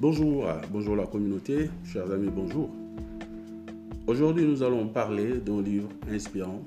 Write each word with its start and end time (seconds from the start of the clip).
Bonjour, 0.00 0.46
bonjour 0.70 0.94
la 0.94 1.06
communauté, 1.06 1.70
chers 1.84 2.08
amis, 2.12 2.30
bonjour. 2.32 2.70
Aujourd'hui, 4.06 4.46
nous 4.46 4.62
allons 4.62 4.86
parler 4.86 5.38
d'un 5.38 5.60
livre 5.60 5.88
inspirant 6.08 6.62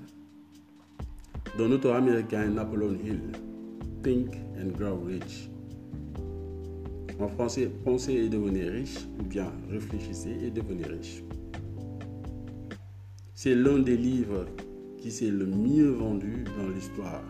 d'un 1.58 1.72
auteur 1.72 1.96
américain, 1.96 2.50
Napoleon 2.50 2.94
Hill, 3.02 3.22
Think 4.04 4.36
and 4.60 4.78
Grow 4.78 5.00
Rich. 5.06 5.50
En 7.22 7.30
français, 7.30 7.72
Pensez 7.86 8.16
et 8.16 8.28
devenez 8.28 8.68
riche 8.68 8.98
ou 9.18 9.24
bien 9.24 9.50
Réfléchissez 9.70 10.36
et 10.44 10.52
devenez 10.52 10.88
riche. 10.88 11.24
C'est 13.34 13.56
l'un 13.56 13.80
des 13.80 13.96
livres 13.96 14.46
qui 14.98 15.10
s'est 15.10 15.32
le 15.32 15.46
mieux 15.46 15.92
vendu 15.92 16.44
dans 16.58 16.68
l'histoire, 16.68 17.24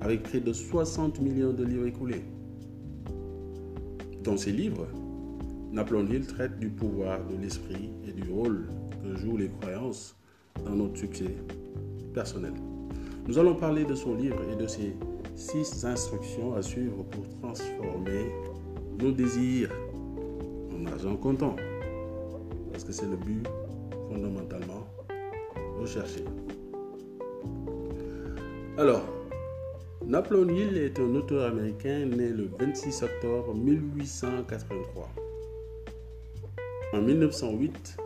avec 0.00 0.24
près 0.24 0.40
de 0.40 0.52
60 0.52 1.20
millions 1.20 1.52
de 1.52 1.62
livres 1.62 1.86
écoulés. 1.86 2.24
Dans 4.24 4.36
ses 4.36 4.50
livres, 4.50 4.88
Napoleon 5.72 6.06
Hill 6.06 6.26
traite 6.26 6.58
du 6.58 6.68
pouvoir 6.68 7.24
de 7.24 7.34
l'esprit 7.40 7.90
et 8.06 8.12
du 8.12 8.30
rôle 8.30 8.68
que 9.02 9.16
jouent 9.16 9.38
les 9.38 9.48
croyances 9.48 10.14
dans 10.66 10.74
notre 10.74 10.98
succès 10.98 11.34
personnel. 12.12 12.52
Nous 13.26 13.38
allons 13.38 13.54
parler 13.54 13.86
de 13.86 13.94
son 13.94 14.14
livre 14.14 14.36
et 14.52 14.56
de 14.56 14.66
ses 14.66 14.94
six 15.34 15.82
instructions 15.86 16.54
à 16.54 16.60
suivre 16.60 17.02
pour 17.04 17.26
transformer 17.40 18.26
nos 19.00 19.12
désirs 19.12 19.70
en 20.76 20.84
argent 20.92 21.16
comptant. 21.16 21.56
Parce 22.70 22.84
que 22.84 22.92
c'est 22.92 23.08
le 23.08 23.16
but 23.16 23.46
fondamentalement 24.10 24.86
recherché. 25.80 26.22
Alors, 28.76 29.04
Napoleon 30.06 30.54
Hill 30.54 30.76
est 30.76 30.98
un 30.98 31.14
auteur 31.14 31.50
américain 31.50 32.04
né 32.04 32.28
le 32.28 32.50
26 32.58 33.04
octobre 33.04 33.54
1883. 33.54 35.21
En 36.92 37.00
1908, 37.00 37.96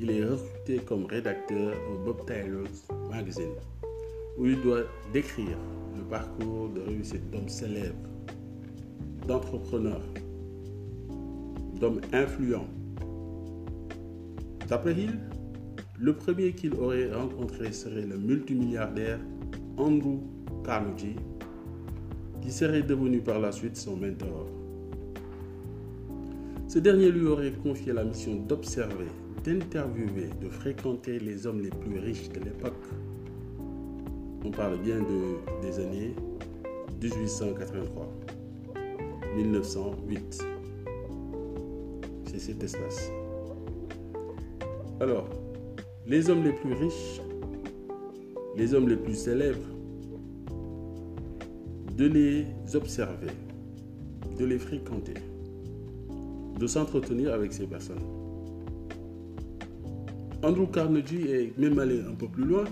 il 0.00 0.10
est 0.10 0.24
recruté 0.24 0.78
comme 0.78 1.04
rédacteur 1.04 1.74
au 1.92 1.98
Bob 2.06 2.24
Tyler's 2.24 2.88
Magazine, 3.10 3.52
où 4.38 4.46
il 4.46 4.58
doit 4.62 4.84
décrire 5.12 5.58
le 5.94 6.02
parcours 6.04 6.70
de 6.70 6.80
réussite 6.80 7.30
d'hommes 7.30 7.50
célèbres, 7.50 8.08
d'entrepreneurs, 9.26 10.00
d'hommes 11.78 12.00
influents. 12.14 12.68
D'après 14.68 14.94
Hill, 14.94 15.18
le 15.98 16.14
premier 16.14 16.52
qu'il 16.52 16.76
aurait 16.76 17.12
rencontré 17.12 17.72
serait 17.72 18.06
le 18.06 18.16
multimilliardaire 18.16 19.20
Andrew 19.76 20.20
Carnegie, 20.64 21.16
qui 22.40 22.50
serait 22.50 22.82
devenu 22.82 23.20
par 23.20 23.38
la 23.38 23.52
suite 23.52 23.76
son 23.76 23.98
mentor. 23.98 24.46
Ce 26.68 26.78
dernier 26.78 27.10
lui 27.10 27.26
aurait 27.26 27.52
confié 27.52 27.94
la 27.94 28.04
mission 28.04 28.34
d'observer, 28.34 29.06
d'interviewer, 29.42 30.28
de 30.38 30.50
fréquenter 30.50 31.18
les 31.18 31.46
hommes 31.46 31.62
les 31.62 31.70
plus 31.70 31.98
riches 31.98 32.28
de 32.28 32.40
l'époque. 32.40 32.84
On 34.44 34.50
parle 34.50 34.78
bien 34.78 34.98
de, 34.98 35.62
des 35.66 35.78
années 35.78 36.14
1883, 37.00 38.12
1908. 39.34 40.46
C'est 42.26 42.38
cet 42.38 42.62
espace. 42.62 43.12
Alors, 45.00 45.30
les 46.06 46.28
hommes 46.28 46.44
les 46.44 46.52
plus 46.52 46.74
riches, 46.74 47.22
les 48.58 48.74
hommes 48.74 48.90
les 48.90 48.96
plus 48.96 49.14
célèbres, 49.14 49.66
de 51.96 52.06
les 52.08 52.44
observer, 52.74 53.32
de 54.38 54.44
les 54.44 54.58
fréquenter, 54.58 55.14
de 56.58 56.66
s'entretenir 56.66 57.32
avec 57.32 57.52
ces 57.52 57.66
personnes. 57.66 58.02
Andrew 60.42 60.66
Carnegie 60.66 61.26
est 61.28 61.58
même 61.58 61.78
allé 61.78 62.00
un 62.00 62.14
peu 62.14 62.28
plus 62.28 62.44
loin. 62.44 62.64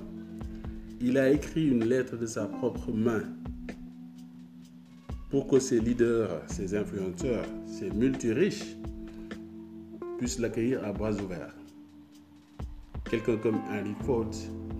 Il 1.01 1.19
a 1.19 1.31
écrit 1.31 1.69
une 1.69 1.85
lettre 1.85 2.17
de 2.17 2.27
sa 2.27 2.47
propre 2.47 2.93
main 2.93 3.23
pour 5.31 5.47
que 5.49 5.59
ses 5.59 5.81
leaders, 5.81 6.31
ses 6.47 6.75
influenceurs, 6.75 7.45
ses 7.67 7.91
multiriches 7.91 8.77
puissent 10.19 10.39
l'accueillir 10.39 10.85
à 10.85 10.93
bras 10.93 11.13
ouverts. 11.13 11.55
Quelqu'un 13.11 13.37
comme 13.37 13.59
Henry 13.69 13.95
Ford, 14.05 14.31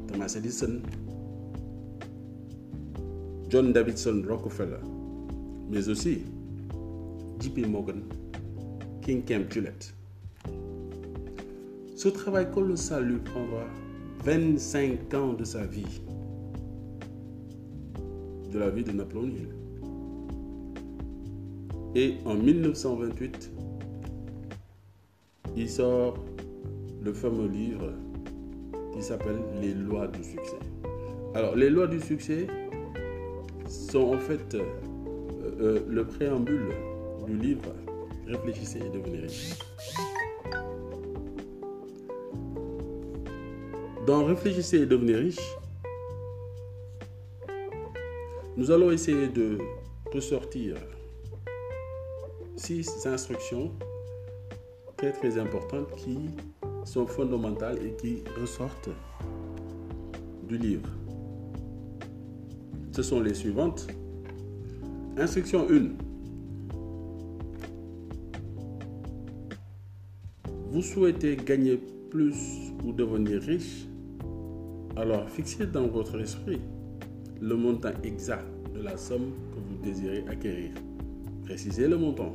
Thomas 0.09 0.35
Edison, 0.37 0.81
John 3.49 3.73
Davidson 3.73 4.23
Rockefeller, 4.29 4.81
mais 5.71 5.89
aussi 5.89 6.23
JP 7.41 7.67
Morgan, 7.69 8.03
Gillette. 9.09 9.95
Ce 11.95 12.09
travail 12.09 12.51
colossal 12.51 13.05
lui 13.07 13.19
prendra 13.19 13.65
25 14.25 15.15
ans 15.15 15.33
de 15.33 15.45
sa 15.45 15.65
vie, 15.65 16.01
de 18.53 18.59
la 18.59 18.69
vie 18.71 18.83
de 18.83 18.91
Napoléon 18.91 19.29
Hill. 19.29 19.49
Et 21.95 22.15
en 22.25 22.35
1928, 22.35 23.53
il 25.57 25.71
sort 25.71 26.19
le 27.01 27.13
fameux 27.13 27.47
livre 27.47 27.93
qui 28.93 29.03
s'appelle 29.03 29.39
Les 29.61 29.73
lois 29.73 30.09
du 30.09 30.25
succès. 30.25 30.59
Alors, 31.35 31.55
les 31.55 31.71
lois 31.71 31.87
du 31.87 32.01
succès 32.01 32.49
sont 33.69 34.15
en 34.15 34.19
fait 34.19 34.55
euh, 34.55 34.65
euh, 35.61 35.81
le 35.89 36.05
préambule 36.05 36.73
du 37.27 37.37
livre 37.37 37.73
Réfléchissez 38.27 38.79
et 38.79 38.89
devenez 38.89 39.19
riche. 39.19 39.55
Dans 44.07 44.25
Réfléchissez 44.25 44.79
et 44.79 44.87
devenez 44.87 45.17
riche, 45.17 45.57
nous 48.57 48.71
allons 48.71 48.91
essayer 48.91 49.29
de 49.29 49.59
ressortir 50.13 50.77
six 52.57 53.07
instructions 53.07 53.73
très 54.97 55.13
très 55.13 55.39
importantes 55.39 55.95
qui 55.97 56.31
sont 56.85 57.07
fondamentales 57.07 57.79
et 57.85 57.95
qui 57.97 58.25
ressortent 58.41 58.91
du 60.49 60.57
livre. 60.57 60.89
Ce 62.93 63.03
sont 63.03 63.21
les 63.21 63.35
suivantes. 63.35 63.87
Instruction 65.19 65.67
1. 65.69 66.06
Vous 70.77 70.83
souhaitez 70.83 71.37
gagner 71.37 71.81
plus 72.11 72.71
ou 72.85 72.93
devenir 72.93 73.41
riche 73.41 73.87
Alors 74.95 75.27
fixez 75.31 75.67
dans 75.67 75.87
votre 75.87 76.21
esprit 76.21 76.61
le 77.41 77.57
montant 77.57 77.93
exact 78.05 78.45
de 78.75 78.83
la 78.83 78.99
somme 78.99 79.33
que 79.55 79.59
vous 79.59 79.83
désirez 79.83 80.23
acquérir. 80.29 80.73
Précisez 81.47 81.89
le 81.89 81.97
montant. 81.97 82.35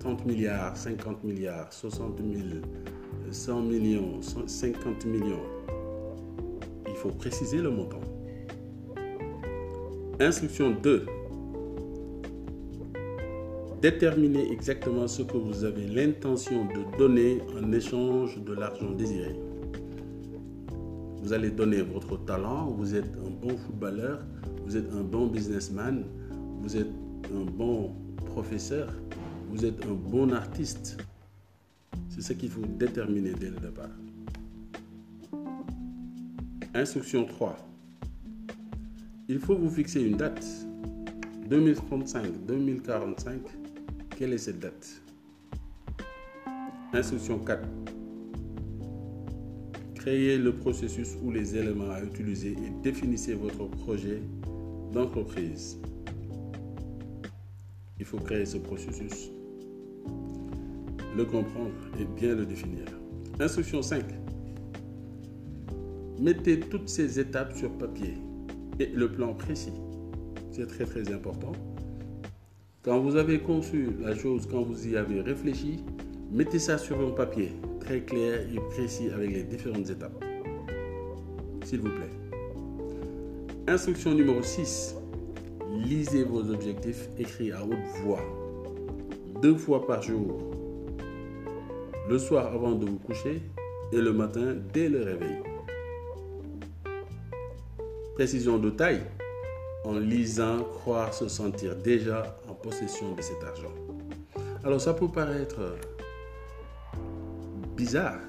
30 0.00 0.26
milliards, 0.26 0.76
50 0.76 1.24
milliards, 1.24 1.72
60 1.72 2.18
000, 2.18 2.60
100 3.30 3.62
millions, 3.62 4.20
50 4.20 5.06
millions. 5.06 5.46
Il 6.86 6.94
faut 6.94 7.08
préciser 7.08 7.62
le 7.62 7.70
montant. 7.70 8.02
Instruction 10.20 10.72
2. 10.72 11.06
Déterminez 13.84 14.50
exactement 14.50 15.06
ce 15.06 15.20
que 15.20 15.36
vous 15.36 15.62
avez 15.62 15.86
l'intention 15.86 16.64
de 16.64 16.96
donner 16.96 17.42
en 17.54 17.70
échange 17.70 18.42
de 18.42 18.54
l'argent 18.54 18.90
désiré. 18.92 19.36
Vous 21.20 21.34
allez 21.34 21.50
donner 21.50 21.82
votre 21.82 22.16
talent, 22.24 22.70
vous 22.70 22.94
êtes 22.94 23.12
un 23.26 23.28
bon 23.28 23.54
footballeur, 23.58 24.24
vous 24.64 24.78
êtes 24.78 24.90
un 24.90 25.02
bon 25.02 25.26
businessman, 25.26 26.02
vous 26.62 26.78
êtes 26.78 26.88
un 27.30 27.44
bon 27.44 27.92
professeur, 28.24 28.90
vous 29.50 29.66
êtes 29.66 29.84
un 29.84 29.92
bon 29.92 30.32
artiste. 30.32 30.96
C'est 32.08 32.22
ce 32.22 32.32
qu'il 32.32 32.48
faut 32.48 32.64
déterminer 32.64 33.34
dès 33.34 33.50
le 33.50 33.56
départ. 33.56 33.90
Instruction 36.72 37.26
3. 37.26 37.54
Il 39.28 39.38
faut 39.40 39.56
vous 39.56 39.68
fixer 39.68 40.00
une 40.00 40.16
date. 40.16 40.42
2035, 41.50 42.46
2045. 42.46 43.63
Quelle 44.16 44.32
est 44.32 44.38
cette 44.38 44.60
date? 44.60 45.02
Instruction 46.92 47.40
4. 47.40 47.68
Créez 49.96 50.38
le 50.38 50.54
processus 50.54 51.16
ou 51.20 51.32
les 51.32 51.56
éléments 51.56 51.90
à 51.90 52.00
utiliser 52.00 52.52
et 52.52 52.70
définissez 52.80 53.34
votre 53.34 53.66
projet 53.66 54.22
d'entreprise. 54.92 55.80
Il 57.98 58.04
faut 58.04 58.18
créer 58.18 58.46
ce 58.46 58.58
processus, 58.58 59.32
le 61.16 61.24
comprendre 61.24 61.72
et 61.98 62.04
bien 62.04 62.36
le 62.36 62.46
définir. 62.46 62.84
Instruction 63.40 63.82
5. 63.82 64.04
Mettez 66.20 66.60
toutes 66.60 66.88
ces 66.88 67.18
étapes 67.18 67.56
sur 67.56 67.76
papier 67.78 68.14
et 68.78 68.86
le 68.86 69.10
plan 69.10 69.34
précis. 69.34 69.72
C'est 70.52 70.68
très 70.68 70.84
très 70.84 71.12
important. 71.12 71.52
Quand 72.84 73.00
vous 73.00 73.16
avez 73.16 73.40
conçu 73.40 73.88
la 73.98 74.14
chose, 74.14 74.46
quand 74.50 74.60
vous 74.60 74.86
y 74.86 74.94
avez 74.94 75.22
réfléchi, 75.22 75.82
mettez 76.30 76.58
ça 76.58 76.76
sur 76.76 77.00
un 77.00 77.12
papier 77.12 77.52
très 77.80 78.02
clair 78.02 78.46
et 78.54 78.60
précis 78.74 79.08
avec 79.08 79.30
les 79.32 79.42
différentes 79.42 79.88
étapes. 79.88 80.22
S'il 81.64 81.80
vous 81.80 81.88
plaît. 81.88 82.36
Instruction 83.68 84.12
numéro 84.12 84.42
6. 84.42 84.96
Lisez 85.78 86.24
vos 86.24 86.50
objectifs 86.50 87.08
écrits 87.18 87.52
à 87.52 87.64
haute 87.64 88.02
voix. 88.02 88.20
Deux 89.40 89.56
fois 89.56 89.86
par 89.86 90.02
jour. 90.02 90.42
Le 92.10 92.18
soir 92.18 92.52
avant 92.52 92.72
de 92.72 92.84
vous 92.84 92.98
coucher 92.98 93.40
et 93.92 93.98
le 93.98 94.12
matin 94.12 94.56
dès 94.74 94.90
le 94.90 95.04
réveil. 95.04 95.38
Précision 98.14 98.58
de 98.58 98.68
taille. 98.68 99.00
En 99.84 99.98
lisant, 99.98 100.64
croire 100.64 101.12
se 101.12 101.28
sentir 101.28 101.76
déjà 101.76 102.36
en 102.48 102.54
possession 102.54 103.14
de 103.14 103.22
cet 103.22 103.42
argent. 103.44 103.74
Alors 104.64 104.80
ça 104.80 104.94
peut 104.94 105.08
paraître 105.08 105.76
bizarre, 107.76 108.20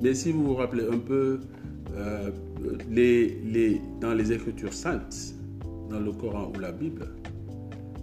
mais 0.00 0.14
si 0.14 0.30
vous 0.30 0.44
vous 0.44 0.54
rappelez 0.54 0.86
un 0.86 0.98
peu 0.98 1.40
euh, 1.94 2.30
dans 4.00 4.14
les 4.14 4.32
Écritures 4.32 4.72
saintes, 4.72 5.34
dans 5.90 6.00
le 6.00 6.12
Coran 6.12 6.52
ou 6.54 6.60
la 6.60 6.72
Bible, 6.72 7.08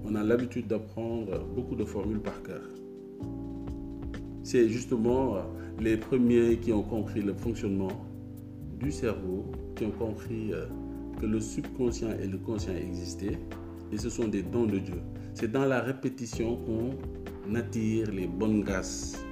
on 0.05 0.15
a 0.15 0.23
l'habitude 0.23 0.67
d'apprendre 0.67 1.39
beaucoup 1.55 1.75
de 1.75 1.85
formules 1.85 2.19
par 2.19 2.41
cœur. 2.43 2.61
C'est 4.43 4.67
justement 4.67 5.37
les 5.79 5.97
premiers 5.97 6.57
qui 6.57 6.73
ont 6.73 6.83
compris 6.83 7.21
le 7.21 7.33
fonctionnement 7.33 8.05
du 8.79 8.91
cerveau, 8.91 9.45
qui 9.75 9.85
ont 9.85 9.91
compris 9.91 10.53
euh, 10.53 10.65
que 11.19 11.25
le 11.25 11.39
subconscient 11.39 12.11
et 12.21 12.27
le 12.27 12.37
conscient 12.37 12.75
existaient, 12.75 13.37
et 13.91 13.97
ce 13.97 14.09
sont 14.09 14.27
des 14.27 14.43
dons 14.43 14.65
de 14.65 14.77
Dieu. 14.77 15.01
C'est 15.33 15.51
dans 15.51 15.65
la 15.65 15.81
répétition 15.81 16.57
qu'on 16.57 17.55
attire 17.55 18.11
les 18.11 18.27
bonnes 18.27 18.61
grâces. 18.61 19.23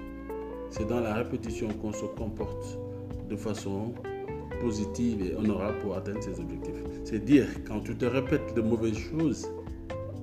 C'est 0.69 0.87
dans 0.87 0.99
la 0.99 1.13
répétition 1.13 1.69
qu'on 1.69 1.93
se 1.93 2.05
comporte 2.05 2.77
de 3.29 3.35
façon 3.35 3.93
positive 4.61 5.21
et 5.21 5.35
honorable 5.35 5.77
pour 5.79 5.95
atteindre 5.95 6.21
ses 6.21 6.39
objectifs. 6.39 6.75
C'est 7.05 7.23
dire, 7.23 7.45
quand 7.65 7.81
tu 7.81 7.95
te 7.95 8.05
répètes 8.05 8.55
de 8.55 8.61
mauvaises 8.61 8.97
choses, 8.97 9.47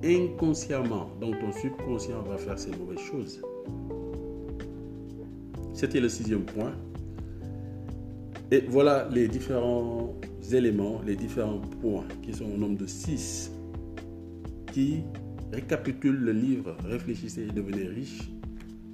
inconsciemment, 0.03 1.09
donc 1.19 1.39
ton 1.39 1.51
subconscient 1.51 2.21
va 2.23 2.37
faire 2.37 2.59
ces 2.59 2.71
mauvaises 2.71 2.99
choses. 2.99 3.41
C'était 5.73 5.99
le 5.99 6.09
sixième 6.09 6.43
point. 6.43 6.73
Et 8.51 8.61
voilà 8.69 9.07
les 9.11 9.27
différents 9.27 10.13
éléments, 10.53 11.01
les 11.05 11.15
différents 11.15 11.61
points 11.81 12.05
qui 12.21 12.33
sont 12.33 12.45
au 12.45 12.57
nombre 12.57 12.77
de 12.77 12.85
six, 12.85 13.51
qui 14.73 15.03
récapitulent 15.51 16.19
le 16.19 16.33
livre 16.33 16.75
Réfléchissez 16.83 17.43
et 17.43 17.51
devenez 17.51 17.87
riche 17.87 18.29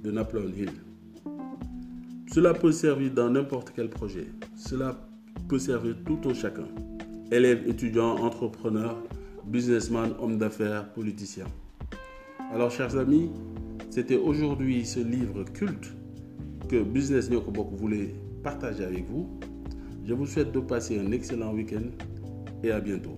de 0.04 0.10
Napoleon 0.10 0.52
Hill. 0.56 0.70
Cela 2.32 2.54
peut 2.54 2.72
servir 2.72 3.12
dans 3.12 3.28
n'importe 3.28 3.72
quel 3.74 3.90
projet. 3.90 4.26
Cela 4.56 4.96
peut 5.48 5.58
servir 5.58 5.96
tout 6.06 6.18
un 6.24 6.34
chacun. 6.34 6.68
Élèves, 7.30 7.68
étudiants, 7.68 8.16
entrepreneurs, 8.16 8.96
businessman, 9.44 10.14
homme 10.20 10.38
d'affaires, 10.38 10.90
politicien. 10.92 11.46
Alors, 12.52 12.70
chers 12.70 12.96
amis, 12.96 13.30
c'était 13.90 14.16
aujourd'hui 14.16 14.86
ce 14.86 15.00
livre 15.00 15.44
culte 15.52 15.92
que 16.68 16.82
Business 16.82 17.30
Nyokobok 17.30 17.72
voulait 17.74 18.14
partager 18.42 18.84
avec 18.84 19.06
vous. 19.10 19.28
Je 20.04 20.14
vous 20.14 20.26
souhaite 20.26 20.52
de 20.52 20.60
passer 20.60 20.98
un 20.98 21.12
excellent 21.12 21.52
week-end 21.52 21.84
et 22.62 22.72
à 22.72 22.80
bientôt. 22.80 23.14